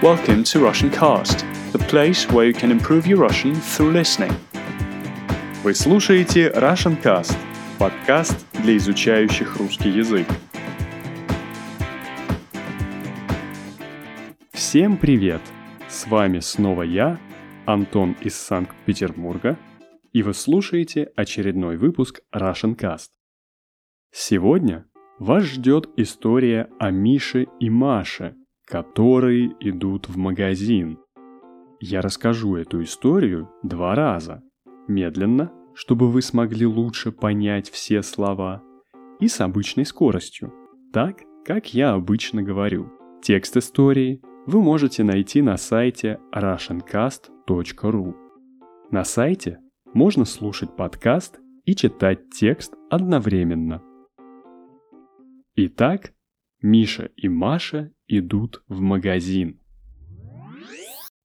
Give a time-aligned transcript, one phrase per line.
[0.00, 4.32] Welcome to Russian Cast, the place where you can improve your Russian through listening.
[5.64, 7.36] Вы слушаете Russian Cast,
[7.80, 10.28] подкаст для изучающих русский язык.
[14.52, 15.40] Всем привет!
[15.88, 17.18] С вами снова я,
[17.66, 19.58] Антон из Санкт-Петербурга,
[20.12, 23.08] и вы слушаете очередной выпуск Russian Cast.
[24.12, 24.86] Сегодня
[25.18, 28.36] вас ждет история о Мише и Маше,
[28.68, 30.98] которые идут в магазин.
[31.80, 34.42] Я расскажу эту историю два раза.
[34.86, 38.62] Медленно, чтобы вы смогли лучше понять все слова,
[39.20, 40.52] и с обычной скоростью,
[40.92, 42.92] так, как я обычно говорю.
[43.22, 48.14] Текст истории вы можете найти на сайте russiancast.ru.
[48.90, 49.60] На сайте
[49.94, 53.82] можно слушать подкаст и читать текст одновременно.
[55.56, 56.12] Итак,
[56.60, 59.60] Миша и Маша идут в магазин.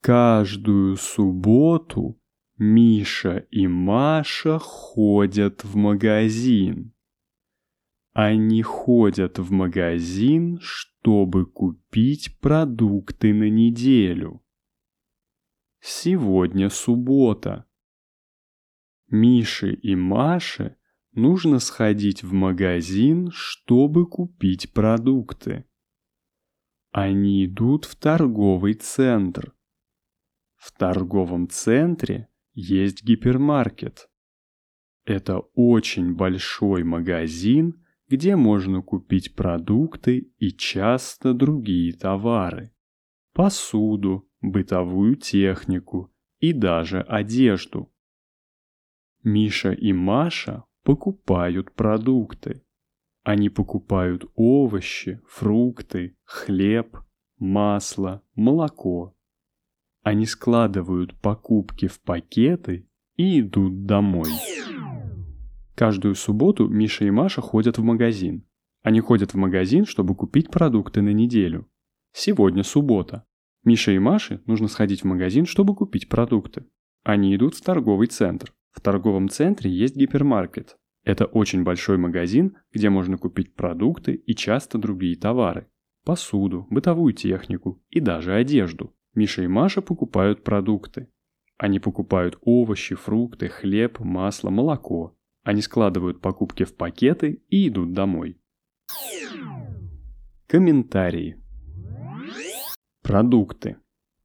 [0.01, 2.19] Каждую субботу
[2.57, 6.93] Миша и Маша ходят в магазин.
[8.11, 14.43] Они ходят в магазин, чтобы купить продукты на неделю.
[15.79, 17.65] Сегодня суббота.
[19.07, 20.77] Мише и Маше
[21.13, 25.65] нужно сходить в магазин, чтобы купить продукты.
[26.91, 29.53] Они идут в торговый центр.
[30.55, 34.09] В торговом центре есть гипермаркет.
[35.05, 42.71] Это очень большой магазин, где можно купить продукты и часто другие товары.
[43.33, 47.91] Посуду, бытовую технику и даже одежду.
[49.23, 52.63] Миша и Маша покупают продукты.
[53.23, 56.97] Они покупают овощи, фрукты, хлеб,
[57.37, 59.15] масло, молоко.
[60.01, 64.29] Они складывают покупки в пакеты и идут домой.
[65.75, 68.45] Каждую субботу Миша и Маша ходят в магазин.
[68.81, 71.69] Они ходят в магазин, чтобы купить продукты на неделю.
[72.11, 73.25] Сегодня суббота.
[73.63, 76.65] Мише и Маше нужно сходить в магазин, чтобы купить продукты.
[77.03, 78.53] Они идут в торговый центр.
[78.73, 80.77] В торговом центре есть гипермаркет.
[81.03, 85.67] Это очень большой магазин, где можно купить продукты и часто другие товары.
[86.03, 88.93] Посуду, бытовую технику и даже одежду.
[89.13, 91.07] Миша и Маша покупают продукты.
[91.57, 95.15] Они покупают овощи, фрукты, хлеб, масло, молоко.
[95.43, 98.41] Они складывают покупки в пакеты и идут домой.
[100.47, 101.41] Комментарии.
[103.01, 103.77] Продукты.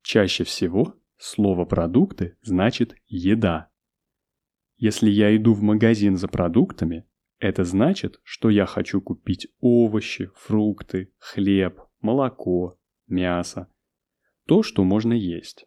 [0.02, 3.70] Чаще всего слово «продукты» значит «еда».
[4.78, 7.04] Если я иду в магазин за продуктами,
[7.40, 12.78] это значит, что я хочу купить овощи, фрукты, хлеб, молоко,
[13.08, 13.68] мясо.
[14.46, 15.66] То, что можно есть.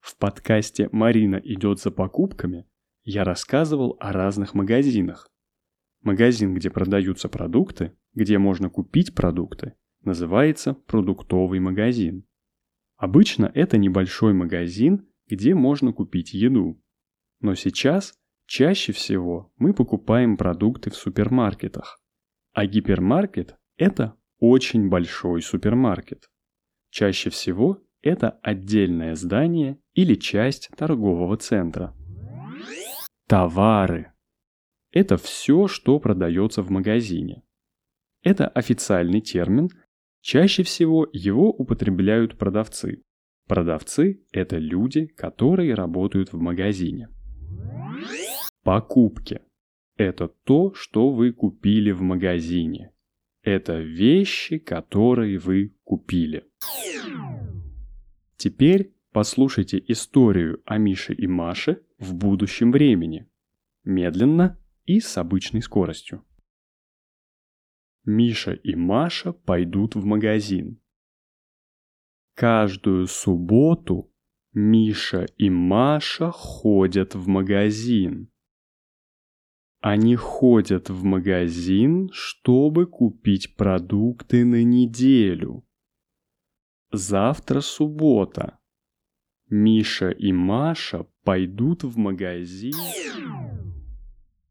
[0.00, 2.66] В подкасте «Марина идет за покупками»
[3.04, 5.30] я рассказывал о разных магазинах.
[6.02, 12.26] Магазин, где продаются продукты, где можно купить продукты, называется продуктовый магазин.
[12.96, 16.82] Обычно это небольшой магазин, где можно купить еду.
[17.40, 22.00] Но сейчас Чаще всего мы покупаем продукты в супермаркетах,
[22.52, 26.30] а гипермаркет– это очень большой супермаркет.
[26.90, 31.92] Чаще всего это отдельное здание или часть торгового центра.
[33.26, 34.12] Товары–
[34.92, 37.42] это все, что продается в магазине.
[38.22, 39.70] Это официальный термин,
[40.20, 43.02] чаще всего его употребляют продавцы.
[43.48, 47.08] Продавцы– это люди, которые работают в магазине.
[48.66, 49.42] Покупки.
[49.96, 52.92] Это то, что вы купили в магазине.
[53.42, 56.50] Это вещи, которые вы купили.
[58.36, 63.30] Теперь послушайте историю о Мише и Маше в будущем времени.
[63.84, 66.24] Медленно и с обычной скоростью.
[68.04, 70.80] Миша и Маша пойдут в магазин.
[72.34, 74.12] Каждую субботу
[74.52, 78.28] Миша и Маша ходят в магазин.
[79.88, 85.64] Они ходят в магазин, чтобы купить продукты на неделю.
[86.90, 88.58] Завтра суббота.
[89.48, 92.74] Миша и Маша пойдут в магазин.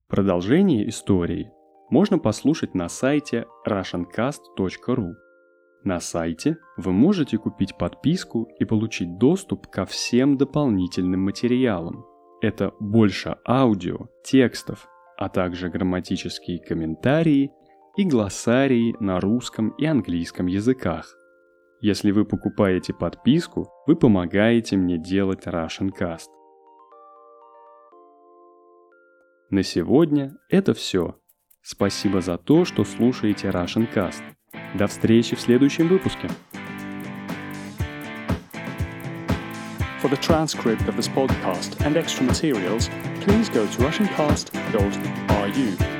[0.08, 1.52] Продолжение истории
[1.90, 5.16] можно послушать на сайте russiancast.ru.
[5.84, 12.06] На сайте вы можете купить подписку и получить доступ ко всем дополнительным материалам.
[12.40, 14.88] Это больше аудио, текстов
[15.18, 17.52] а также грамматические комментарии
[17.98, 21.16] и глоссарии на русском и английском языках.
[21.82, 26.30] Если вы покупаете подписку, вы помогаете мне делать Russian Cast.
[29.50, 31.18] На сегодня это все.
[31.62, 34.24] Спасибо за то, что слушаете Russian Cast.
[34.74, 36.30] До встречи в следующем выпуске.
[40.02, 42.90] For the transcript of this podcast and extra materials,
[43.26, 45.95] please go to RussianCast.ru.